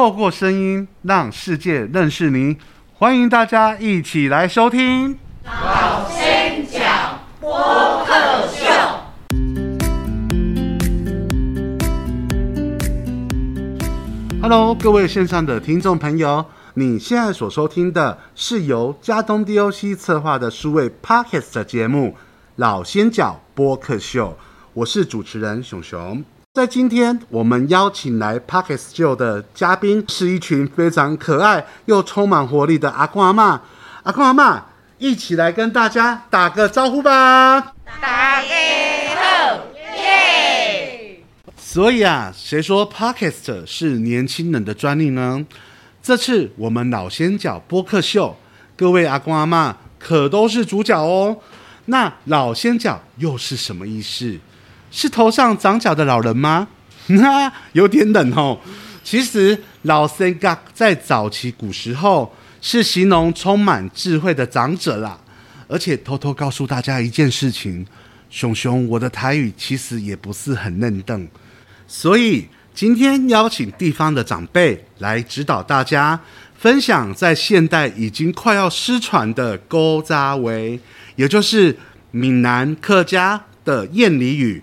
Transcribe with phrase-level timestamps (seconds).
[0.00, 2.56] 透过声音让世界认识您。
[2.94, 5.18] 欢迎大家一起来收听。
[5.44, 8.14] 老先讲播客
[8.48, 8.64] 秀。
[14.40, 22.06] Hello，各位线上的听众朋友，你现在所收听的是由嘉东 DOC 策划的数位 Podcast 节目
[22.56, 24.28] 《老先角播客秀》，
[24.72, 26.24] 我是主持人熊熊。
[26.52, 33.62] 在今天，我们邀请来 Podcast 秀的嘉宾是一群非常可爱又充满活力的阿公阿妈。
[34.02, 34.66] 阿公阿妈，
[34.98, 37.60] 一起来跟大家打个招呼吧！
[37.84, 38.48] 大家
[39.14, 39.62] 好，
[39.96, 41.22] 耶！
[41.56, 45.46] 所以啊，谁说 Podcast 是年轻人的专利呢？
[46.02, 48.36] 这次我们老先角播客秀，
[48.76, 51.38] 各位阿公阿妈可都是主角哦。
[51.84, 54.40] 那老先角又是什么意思？
[54.90, 56.68] 是头上长角的老人吗？
[57.06, 58.58] 那 有点冷哦。
[59.02, 65.18] 其实老先角在早期古时候是形容充满智慧的长者啦。
[65.68, 67.86] 而且偷偷告诉大家一件事情，
[68.28, 71.28] 熊熊，我的台语其实也不是很嫩邓。
[71.86, 76.18] 所以今天邀请地方的长辈来指导大家，
[76.58, 80.78] 分享在现代已经快要失传的勾扎维，
[81.14, 81.76] 也就是
[82.10, 84.60] 闽南客家的谚俚语。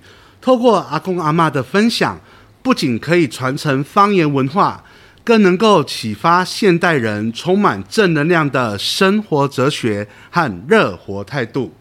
[0.47, 2.17] 透过阿公阿妈的分享，
[2.63, 4.81] 不仅可以传承方言文化，
[5.21, 11.73] 更能够启发现代人充满正能量的生活哲学和热活态度。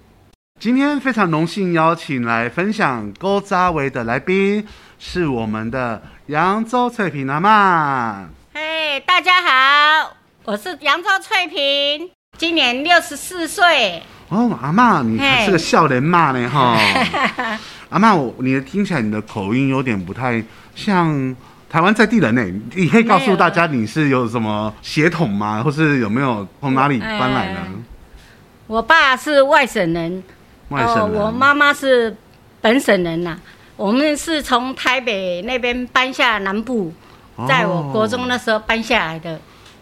[0.59, 4.67] 今天非常荣幸邀请来分享勾扎维的来宾
[4.99, 8.29] 是我们的扬州翠萍阿妈。
[8.53, 14.03] 嘿，大家好，我是扬州翠萍，今年六十四岁。
[14.29, 16.77] 哦，阿妈，你还是个笑脸骂呢哈。
[17.89, 20.43] 阿妈，我你的听起来你的口音有点不太
[20.75, 21.35] 像
[21.69, 22.45] 台湾在地人呢。
[22.75, 25.63] 你可以告诉大家你是有什么血统吗？
[25.63, 27.61] 或是有没有从哪里搬来呢？
[28.67, 30.23] 我爸是外省人，
[30.71, 32.17] 外省我妈妈是
[32.61, 33.39] 本省人呐、
[33.77, 36.93] 我们是从台北那边搬下南部，
[37.47, 39.39] 在我国中那时候搬下来的。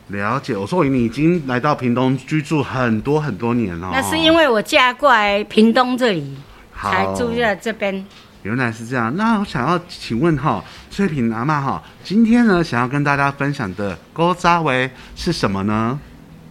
[0.08, 3.88] 了解，我说你已经来到屏东居住很多很多年了。
[3.90, 6.53] 那是因为我嫁过来屏东这里，好
[6.84, 8.04] 才住在这边。
[8.42, 15.98] 原来是这样，那我想要请问哈，翠萍阿妈哈，今天呢想要跟大家分享的高扎维是什么呢？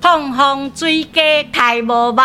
[0.02, 2.24] 碰风水鸡太无肉，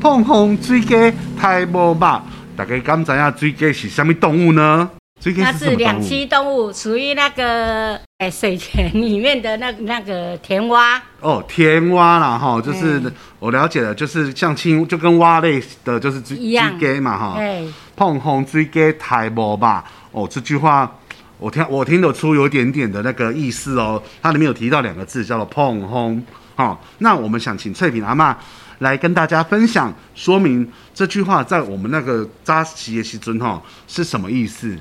[0.00, 2.22] 碰风水鸡太无肉，
[2.56, 4.88] 大家敢知影水鸡是什么动物呢？
[5.20, 6.00] 水鸡那是两？
[6.00, 11.02] 栖动物，属于那个诶水田里面的那那个田蛙。
[11.20, 17.34] 哦，田蛙啦哈，就是、嗯我了解的，就是像青就跟蛙类的，就是追一样水鸡嘛哈。
[17.38, 17.64] 哎，
[17.96, 20.90] 碰风水鸡太无吧，哦，这句话
[21.38, 26.24] 我听我听得出有一点点的那个意思哦，它里面有提到两个字叫做碰风。
[26.54, 28.36] 好、那我们想请翠萍阿妈
[28.78, 34.78] 来跟大家分享说明这句话在我们那个扎西的时尊哈是什么意思？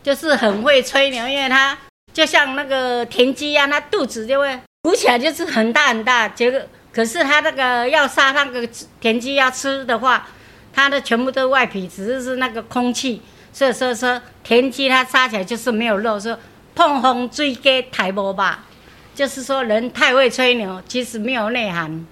[0.00, 1.76] 就是很会吹牛，因为它
[2.18, 6.28] 就像那个田鸡一样，它肚子就会鼓起来，就是很大很大。
[6.28, 6.60] 结果
[6.92, 8.68] 可是它那个要杀那个
[9.00, 10.26] 田鸡要吃的话，
[10.72, 13.22] 它的全部都是外皮，只是是那个空气。
[13.52, 16.36] 所以说说田鸡它杀起来就是没有肉，说
[16.74, 18.64] 碰风追鸡抬波吧，
[19.14, 22.04] 就是说人太会吹牛，其实没有内涵。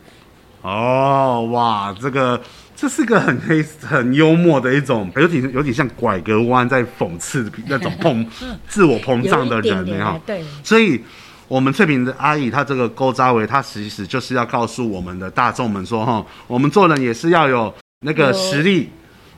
[0.63, 2.41] 哦，哇，这个
[2.77, 8.25] 这是个很黑很幽默的一种，有点有点像拐个弯在讽刺那种膨
[8.69, 10.21] 自我膨胀的人呢哈啊。
[10.27, 11.03] 对，所以，
[11.49, 18.91] 我们翠萍的阿姨她这个勾扎维，她其实就是要告诉我们的大众们说哈，我们做人也是要有那个实力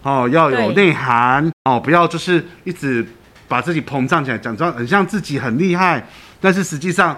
[0.02, 3.06] 哦，要有内涵哦，不要就是一直
[3.46, 6.04] 把自己膨胀起来，讲装很像自己很厉害，
[6.40, 7.16] 但是实际上。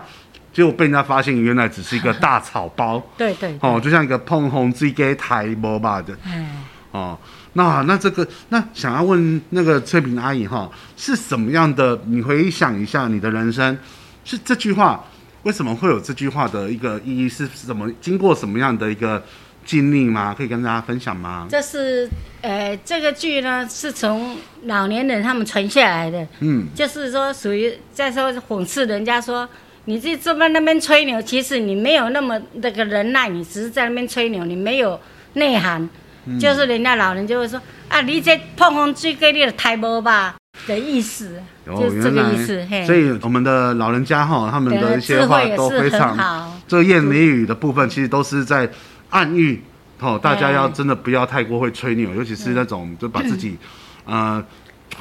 [0.53, 7.19] 结果被人家发现，原来只是一个大草包 对对，哦，就像一个碰红追给台波吧的嗯，哦。
[7.55, 12.01] 那那这个那想要问那个翠萍阿姨哈，是什么样的？
[12.07, 13.77] 你回想一下你的人生，
[14.25, 15.05] 是这句话
[15.43, 17.29] 为什么会有这句话的一个意义？
[17.29, 19.21] 是什么经过什么样的一个
[19.65, 20.33] 经历吗？
[20.33, 21.49] 可以跟大家分享吗？
[21.51, 22.09] 这是
[22.41, 24.37] 呃这个剧呢是从
[24.67, 26.25] 老年人他们传下来的。
[26.39, 29.49] 嗯，就是说属于在说讽刺人家说，
[29.87, 35.01] 你自己这边那边吹牛，其实你没有那么那个忍耐，你只是在那边吹牛，你没有
[35.35, 35.83] 内涵。
[36.27, 40.37] 嗯就是人家老人就会说啊，你这碰风最给你的太无吧
[40.67, 42.65] 的意思，哦就是这个意思。
[42.71, 46.61] 嘿，所以我们的老人家哈，他们的一些话都非常，好。
[46.69, 48.71] 这个谚俚语的部分其实都是在
[49.09, 49.63] 暗喻
[50.01, 53.57] 哦，大家要真的不要太过会吹牛，尤其是那种就把自己
[54.05, 54.45] 呃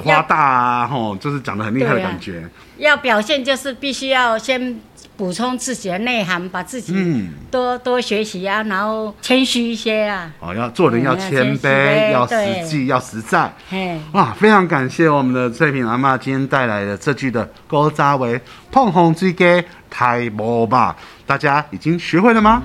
[0.04, 2.48] 夸大啊，吼，就是讲的很厉害的感觉。
[2.78, 4.80] 要表现就是必须要先
[5.18, 10.32] 补充自己的内涵，把自己嗯，多多学习啊，然后谦虚一些啊。
[10.40, 13.54] 哦，要做人要嗯谦卑，谦要实际，要实在。
[13.70, 18.40] 嘿，哇，非常感谢我们的翠萍阿妈今天带来的这句的“高扎为
[18.72, 20.96] 碰红之歌太无吧”，
[21.28, 22.64] 大家已经学会了吗？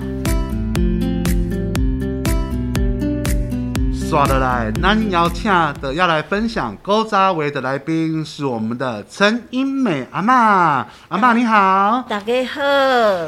[4.15, 5.51] 刷的来，咱邀请
[5.81, 12.61] 的要来分享高扎维的来宾是我们的陈英美阿妈，阿妈你好，大家好，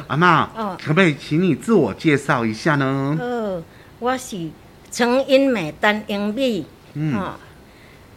[0.08, 0.78] 阿妈，哦。
[0.82, 3.18] 可不可以请你自我介绍一下呢？
[3.20, 3.62] 好，
[4.00, 4.50] 我是
[4.90, 6.64] 陈英美单英美，
[6.94, 7.14] 嗯。
[7.20, 7.34] 吼、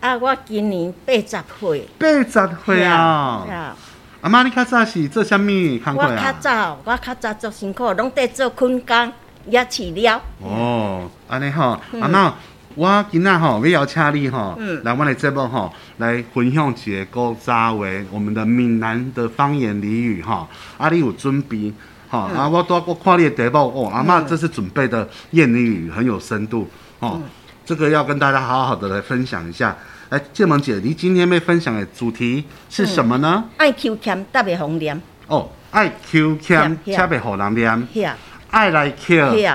[0.00, 3.74] 啊，我今年八十岁，八十岁啊，呀
[4.20, 5.50] 阿妈你较早是做什么
[5.84, 6.32] 工我较？
[6.38, 9.12] 早，我较早做辛苦，拢在做困工、
[9.46, 12.34] 也饲料，哦，安尼吼，阿妈，
[12.74, 14.82] 我今仔吼要邀请你吼，嗯。
[14.84, 21.72] 来我的节目吼，来分享一个古早话，我们的闽南的方言俚语吼，啊，你有准备？
[22.08, 26.68] 吼、啊，我多我看你的题目哦，阿妈这次准备的谚语很有深度
[26.98, 27.20] 哦，
[27.64, 29.76] 这个要跟大家好好的来分享一下。
[30.08, 33.44] 来，建萌姐，你今天要分享的主题是什么呢？
[33.58, 38.12] 爱求欠，特别红念，哦，爱 Q 欠，欠且袂互人念，遐
[38.50, 39.46] 爱来 Q，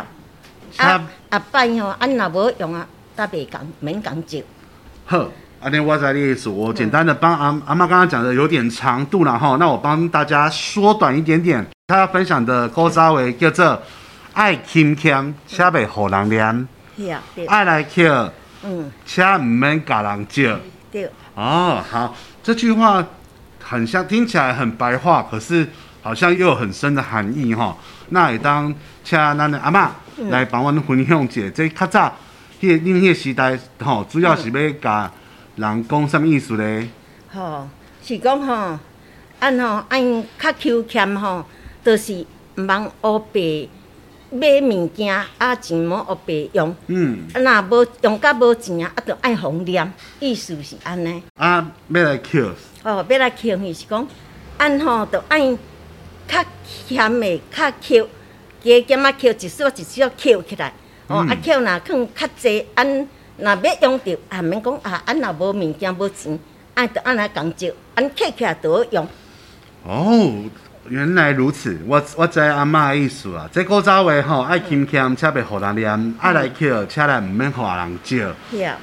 [0.77, 4.43] 啊啊拜吼，俺若无用啊，特别讲免讲接，
[5.05, 5.25] 好，
[5.61, 11.65] 阿天我在的意思，我简单的帮阿阿妈刚刚讲的有点长度了哈，那我帮大家缩短一点点。
[11.87, 13.81] 他要分享的高扎为叫做
[14.33, 16.67] 爱轻欠，且袂互人念，
[16.99, 18.31] 遐对，爱来 Q，
[18.63, 20.57] 嗯车唔免甲人借。
[20.91, 23.05] 对，哦，好，这句话
[23.63, 25.67] 很像，听起来很白话，可是
[26.01, 27.77] 好像又有很深的含义哈。
[28.09, 28.73] 那也当
[29.03, 29.87] 请咱的阿嬷
[30.29, 32.11] 来帮阮分享者，这较早
[32.65, 35.11] 迄个恁迄个时代吼，主要是要甲
[35.55, 36.89] 人讲什物意思咧？
[37.31, 37.67] 吼、
[38.01, 38.79] 是讲吼，
[39.39, 41.45] 按吼按较求欠吼，
[41.83, 42.25] 就是
[42.55, 43.69] 毋通乌白
[44.31, 46.75] 买物件，啊钱莫乌白用。
[46.87, 51.21] 嗯，啊，若无用甲无钱啊，啊，着爱红念，意思是安尼。
[51.35, 52.51] 啊，要来 Q，
[52.83, 54.07] 哦，要来扣伊是讲，
[54.57, 55.57] 按吼着按
[56.27, 56.43] 较
[56.87, 58.09] 欠的较扣，
[58.63, 60.73] 加减啊扣一撮一束扣起来。
[61.07, 63.07] 哦，嗯啊扣若囥较济，按
[63.37, 66.39] 若要用着，也免讲啊，按若无物件无钱，
[66.73, 69.07] 按着安来讲借，按扣起来就好用。
[69.83, 70.43] 哦。
[70.87, 73.49] 原来如此，我我知阿嬷的意思啊。
[73.51, 78.27] 这古早话吼，爱轻欠，且袂互人念；爱来 Q，且来唔免互人借。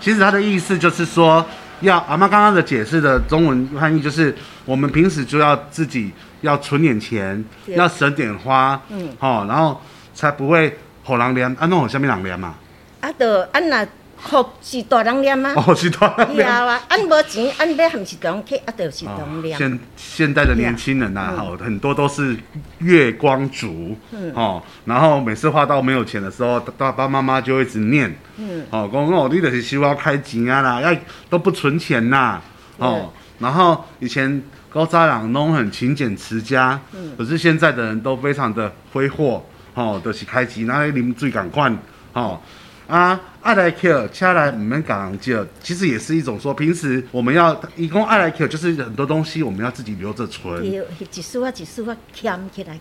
[0.00, 1.46] 其实他的意思就是说，
[1.80, 4.34] 要阿妈刚刚的解释的中文翻译就是，
[4.64, 6.10] 我们平时就要自己
[6.40, 9.80] 要存点钱，要省点花，嗯哦，然后
[10.12, 12.54] 才不会互人念，啊，弄互啥物人念啊，
[13.00, 15.52] 啊着按若福是大人念啊。
[15.56, 16.48] 哦，是大人以连。
[16.48, 19.58] 后啊，安无钱，安要含是大人客，啊就是大念。
[19.58, 22.36] 现现在的年轻人呐、哈、很多都是
[22.78, 24.32] 月光族，嗯。
[24.34, 30.96] 哦，然后每次花到没有钱的时候，爸爸妈妈就会一直念，嗯，哦，讲哦，你就是希望开钱啊啦，要
[31.28, 32.40] 都不存钱呐，
[32.78, 34.40] 哦，然后以前
[34.70, 37.16] 高扎朗都很勤俭持家，嗯。
[37.18, 41.72] 可是现在的人都非常的挥霍，哦，就是开钱，那啉水赶快，
[42.12, 42.40] 哦。
[42.88, 50.60] 啊，爱来 Q，下来唔免港人借，其实也是一种说，平时我们要一共爱来 Q，就是很多东西我们要自己留着存。
[50.60, 52.78] 对，一束啊一束啊欠起来，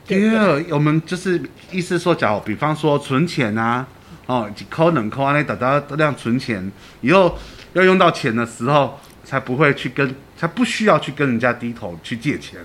[0.71, 3.87] 我们就是意思说，假如比方说存钱啊，
[4.25, 6.69] 哦，几扣两扣啊，那等到这样存钱，
[6.99, 7.37] 以后
[7.71, 12.59] 要用到钱的时候，才不会去跟，才不需要去跟人家低头去借钱，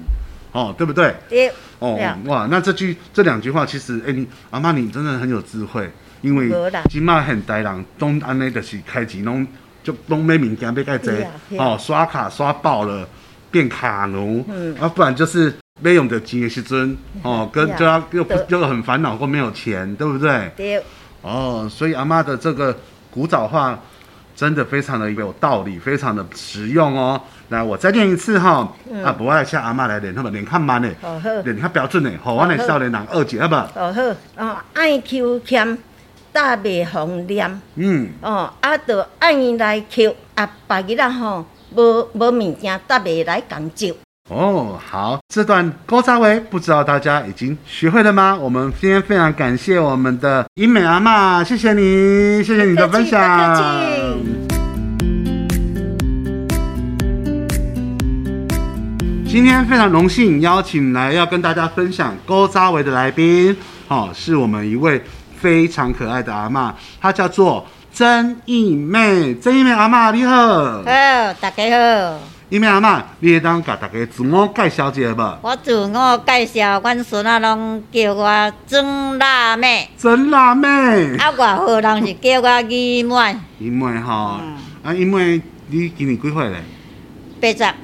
[0.53, 1.15] 哦，对不对？
[1.29, 5.91] 对，哦哇，那这句这两句话，其实，哎、你阿妈你真的很有智慧，
[6.23, 6.83] 因为没啦。
[6.89, 9.47] 今麦现代人都安尼就是开钱拢
[9.83, 11.65] 就拢买物件要盖济对啊，对啊。
[11.65, 13.07] 哦，刷卡刷爆了，
[13.51, 14.75] 变卡奴，嗯。
[14.81, 18.47] 啊，不然就是没用的钱的时阵，哦，跟就要又不对。
[18.49, 20.51] 就很烦恼或没有钱，对不对？
[20.57, 20.83] 对，
[21.23, 22.75] 哦，所以阿妈的这个
[23.11, 23.79] 古早话
[24.37, 27.21] 真的非常的有道理，非常的实用哦。
[27.49, 28.71] 来，我再念一次哈、
[29.03, 30.33] 啊，不爱下阿妈来练，好不好？
[30.33, 31.31] 练较慢的，好好。
[31.43, 33.69] 练较标准的，好，我的少年人二姐，好不好？
[33.75, 33.95] 哦
[34.37, 35.79] 好，哦爱求欠，
[36.33, 44.06] 大袂红念，嗯，哦啊，着按伊来求，啊，别日啊吼，无无物件，搭袂来共借。
[44.29, 48.37] 哦，好，这段勾扎维不知道大家已经学会了吗？
[48.37, 54.19] 我们今天非常感谢我们的英美阿妈，谢谢你，谢谢你的分享。
[59.29, 63.57] 今天非常荣幸邀请来要跟大家分享勾扎维的来宾，
[63.87, 65.01] 哦，是我们一位
[65.39, 72.19] 非常可爱的阿妈，她叫做曾义妹，曾义妹阿妈你好，好，大家好，
[72.49, 75.39] 义妹阿嬷，你会当甲大家自我介绍一下无？
[75.43, 86.63] 我自我介绍，阮孙仔拢叫我曾辣妹，曾辣妹，啊，外号人是叫我姨妹，姨妹吼，嗯啊姨妹，你今年几岁咧？
[87.41, 87.75] 八十，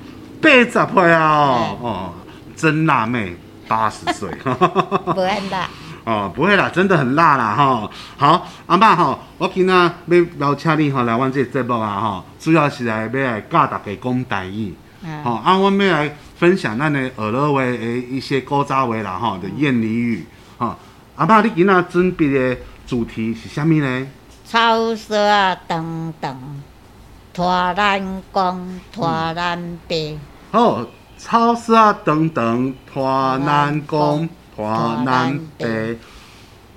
[0.40, 0.50] 八
[0.87, 1.28] 十岁啊！
[1.28, 2.14] 哦，哦，
[2.54, 3.35] 曾辣妹，
[3.66, 4.31] 八十岁。
[4.45, 5.69] 无安啦。
[6.04, 7.88] 哦，不会啦，真的很辣啦哈。
[8.16, 14.75] 好，阿嬷哈，我今仔要邀请你吼来阮这个节目啊哈，主要是来要来教大家讲台语。
[15.04, 20.26] 啊好、啊，我们要来分享咱的俄罗话的一些古早话啦哈的谚俚语。
[20.59, 20.76] 哈、
[21.16, 22.56] 阿嬷，你今仔准备的
[22.87, 24.06] 主题是啥物呢？
[24.44, 26.62] 草色啊，等等，
[27.32, 29.94] 拖咱公，拖咱爸，
[30.50, 30.85] 好，
[31.16, 35.99] 草丝啊等等，拖南公，拖南北。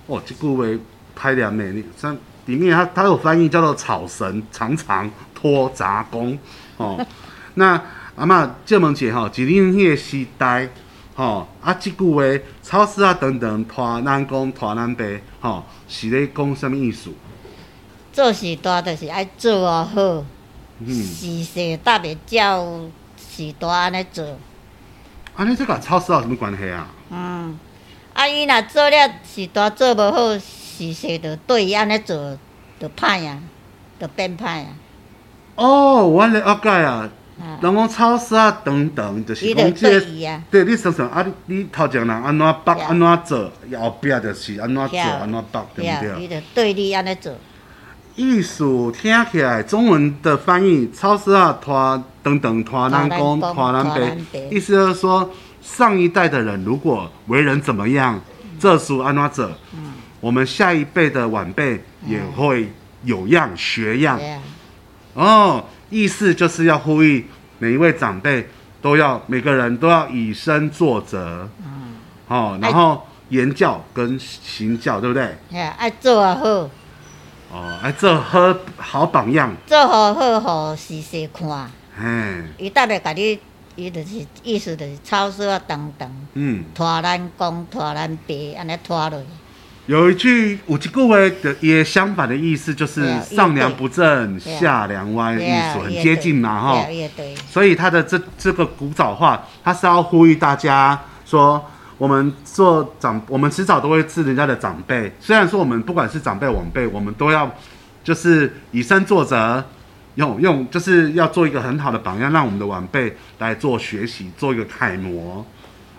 [0.08, 0.84] 哦，这句话
[1.16, 2.16] 拍两美，你像
[2.46, 6.38] 里面它它有翻译叫做草绳长长拖杂工。
[6.78, 7.04] 哦，
[7.56, 7.82] 那
[8.16, 10.70] 阿嬷借问姐吼，一恁迄个时代，
[11.16, 12.22] 吼啊，这句话
[12.62, 17.10] 超市啊等等，拖南工，拖南北，吼是咧讲什么意思？
[18.14, 20.24] 做时代就是爱做啊好，
[20.80, 22.64] 嗯，时势搭袂照
[23.18, 24.38] 时代安尼做。
[25.36, 26.88] 安尼这个超市有什么关系啊？
[27.10, 27.60] 嗯，
[28.16, 32.38] 啊，伊若做了是大做无好，时势就对伊安尼做，
[32.80, 33.38] 就歹啊，
[34.00, 34.68] 就变歹啊。
[35.56, 37.10] 哦，我了解啊。
[37.38, 46.24] 啊，人讲草丝啊等等，就是讲这个，对你想想啊，你你头前人安怎绑，安怎做，后壁就是安怎做，安怎绑，对啊不，对？
[46.24, 47.34] 伊就对你安尼做。
[48.16, 55.30] 意思听起来，中文的翻译，草丝啊拖等等拖南公拖拖南南公拖南北，北意思就是说，
[55.66, 58.22] 上一代的人如果为人怎么样，
[58.60, 62.72] 这属安怎做，嗯我们下一辈的晚辈也会
[63.04, 64.20] 有样学样。
[65.14, 67.26] 哦，意思就是要呼吁
[67.60, 68.48] 每一位长辈
[68.82, 71.96] 都要每个人都要以身作则，嗯，
[72.28, 75.36] 哦，然后言教跟行教，对不对？
[75.52, 76.48] 嘿啊，爱做啊好，
[77.52, 81.70] 哦，哎，这好好榜样，做好好，好时势看。
[81.98, 83.40] 嘿，伊搭来甲你，
[83.76, 89.22] 伊就是意思就是草色啊长长，嗯，拖咱公，拖咱爸，安尼拖落。
[89.88, 96.88] 有一句有一句话的也相反的意思，就是上梁不正下梁歪的意思，很接近嘛，哈。
[97.48, 101.64] 所以他的这这个古早话，他是要呼吁大家说，
[102.00, 105.12] 我们做长，我们迟早都会是人家的长辈。
[105.20, 107.48] 虽然说我们不管是长辈晚辈，我们都要
[108.04, 109.64] 就是以身作则，
[110.16, 115.46] 用用就是要做一个很好的榜样，让我们的晚辈来做学习，做一个楷模。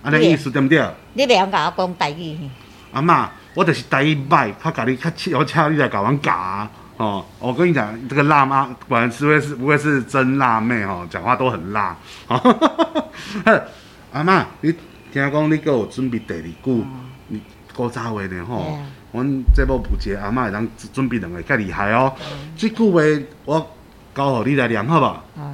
[0.02, 0.84] 啊，那对意思对不对？
[1.14, 2.38] 你袂晓甲我讲台语，
[2.92, 7.24] 阿妈，我就是第一摆，他甲你较巧巧，你来甲阮教哦。
[7.38, 11.96] 我跟你讲，这个辣妈果然是会是不会是真辣妹哦，讲话都很辣。
[12.28, 12.40] 哦、
[14.12, 14.72] 阿妈，你
[15.12, 16.86] 听讲你给我准备第二句，
[17.28, 17.40] 你
[17.74, 18.78] 古早话呢吼？
[19.12, 22.12] 阮这部不节阿妈会当准备两个较厉害哦。
[22.56, 23.00] 这句话
[23.46, 23.75] 我
[24.16, 25.12] 交互你来念好不好？
[25.36, 25.52] 啊，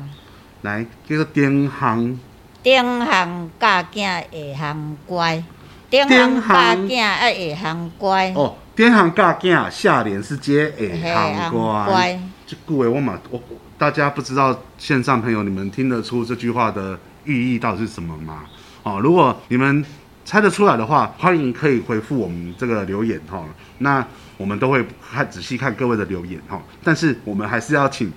[0.61, 2.21] 来，叫做丁行
[2.63, 4.23] 顶行教囝下
[4.57, 5.43] 行乖，
[5.91, 11.85] 顶行教囝爱下行乖，哦，丁行教囝，下联是接下行乖。
[11.87, 13.43] 乖，这句话我嘛，我
[13.77, 18.45] 大家不知道线上朋友你们听得出这句话的寓意到底是什么吗？
[18.85, 19.85] 哦，如果你们
[20.25, 23.45] 猜得出来的话，欢迎可以回复我们这个留言哈、哦。
[23.79, 26.63] 那我们都会看仔细看各位的留言哈、哦。
[26.85, 28.13] 但是我们还是要请，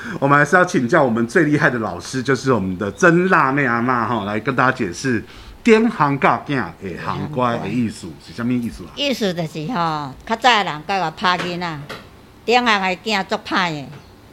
[0.20, 5.22] 我们还是要请教我们最厉害的老师，就是我们的曾辣妹阿妈哈，来跟大家解释
[5.62, 6.74] “顶行教囝下
[7.04, 8.90] 行乖”的意思是什么意思啊？
[8.96, 11.78] 意思就是吼，较早的人甲我拍囡仔，
[12.44, 13.86] 顶行的囝足歹的，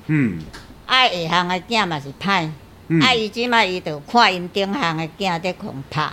[0.08, 0.40] 嗯
[0.86, 2.50] 爱下行的囝嘛是歹。
[2.88, 6.04] 嗯，啊，伊即摆伊就看因顶行的囝在狂拍，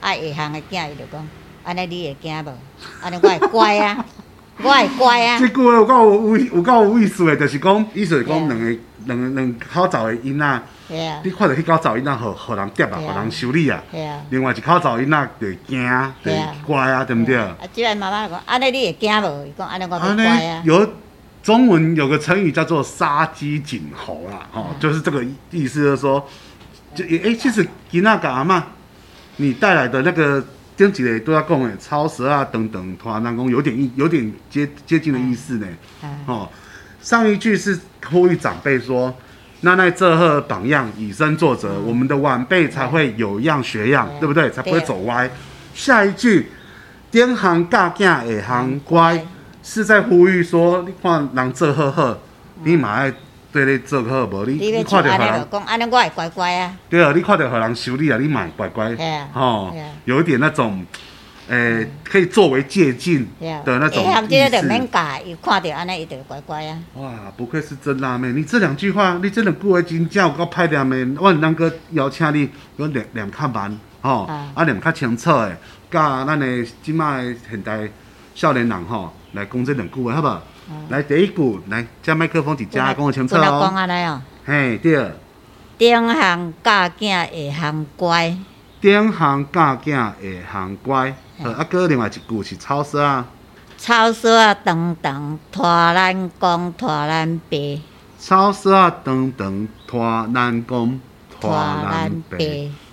[0.00, 1.28] 啊下行的囝伊就讲，
[1.64, 2.52] 安尼你会惊无？
[3.02, 4.06] 安尼我会乖啊，
[4.62, 5.48] 我会乖啊即。
[5.48, 10.62] 句话有够有有够有意思的，就是讲，意思是讲两个两个两口罩的囡仔，
[11.22, 13.82] 你，看到迄口罩囡仔，互互人跌啊，互人修理啊。
[14.30, 17.36] 另外一口罩囡仔就会惊，就会乖啊，对毋对？
[17.36, 19.46] 啊，即个妈妈讲，安尼你会惊无？
[19.46, 20.62] 伊讲安尼我乖啊。
[20.64, 20.88] 有
[21.42, 26.26] 中文有个成语叫做杀鸡儆猴啦，吼，就是这个意思，就是说，
[26.94, 28.62] 就诶、其实囡仔甲阿嬷，
[29.36, 30.42] 你带来的那个
[30.76, 35.66] 顶一个都要讲诶，超蛇啊等等，突然讲有点意，有点接接近的意思呢。
[36.02, 36.48] 啊，哦，
[37.00, 37.78] 上一句是
[38.10, 39.14] 呼吁长辈说
[39.62, 44.50] ：“那那这贺榜样，以身作则，我们的晚辈才会有样学样，对对不对？
[44.50, 45.30] 才不会走歪。”
[45.74, 46.48] 下一句，
[47.10, 49.24] 颠行教囝下行乖，
[49.62, 52.20] 是在呼吁说，你看人这贺贺，
[52.62, 53.12] 你马爱
[53.54, 56.76] 对你做好，无你你看到互人讲，安尼我会乖乖啊。
[56.90, 58.96] 对啊，你看着互人修理啊，你买乖乖
[59.32, 59.72] 吼
[60.06, 60.84] 有一点那种，
[61.48, 64.68] 诶，可以作为借鉴的那种会晓这个就。
[64.68, 66.76] 免教，伊看到安尼伊就乖乖啊。
[66.94, 68.32] 哇，不愧是真辣妹！
[68.32, 71.22] 你这两句话，你这两句话真正有够歹念的。
[71.22, 75.56] 我能够邀请你有两两较慢，吼、啊啊两较清楚的，
[75.92, 77.88] 甲咱的即卖的现代
[78.34, 80.42] 少年人吼、来讲这两句话，好不好？
[80.88, 84.22] 来第一句，来加麦克风伫遮讲个清楚我来讲哦。
[84.46, 85.12] 嘿，对，
[85.76, 88.36] 顶行教囝会行乖，
[88.80, 91.14] 顶行教囝会行乖。
[91.42, 93.26] 好，啊，搁另外一句是草蛇啊，
[93.76, 97.56] 草蛇啊长长拖咱公拖咱爸，
[98.18, 101.00] 草蛇啊长长拖咱公
[101.40, 102.36] 拖咱爸。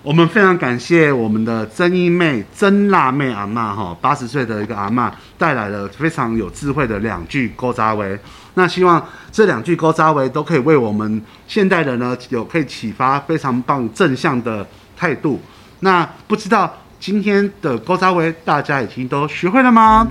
[0.03, 8.17] 我们非常感谢我们的曾一妹、曾辣妹阿嬷哈，八十岁的一个阿嬷带来了非常有智慧的两句勾扎维。
[8.55, 14.65] 那希望这两句勾扎维都可以为我们现代人呢有可以启发非常棒正向的
[14.98, 15.39] 态度。
[15.81, 20.08] 那不知道今天的勾扎维大家已经都学会了吗？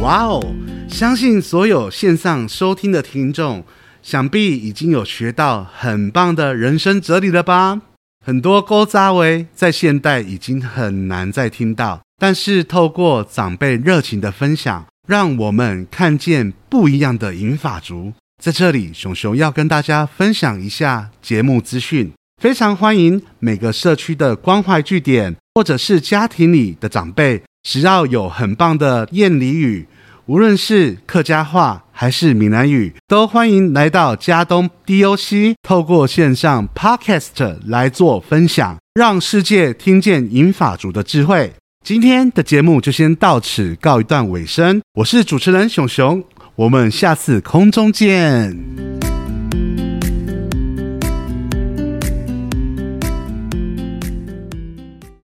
[0.00, 0.40] 哇哦！
[0.88, 3.64] 相信所有线上收听的听众，
[4.02, 7.80] 想必已经有学到很棒的人生哲理了吧？
[8.24, 18.12] 很多勾扎维在现代已经很难再听到，但是透过长辈热情的分享，让我们看见不一样的银发族。
[18.42, 29.88] 在这里，熊熊要跟大家分享一下节目资讯，非常欢迎每个社区的关怀据点，或者是家庭里的长辈，只要有很棒的谚俚语。
[30.28, 41.54] 无论是客家话还是闽南语，都欢迎来到嘉东 DOC，透过线上 Podcast 来做分享，让世界听见银法族的智慧。
[41.82, 46.22] 今天的节目就先到此告一段尾声，我是主持人熊熊，
[46.56, 48.54] 我们下次空中见。